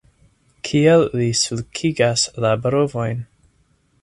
[0.69, 3.23] Kiel li sulkigas la brovojn!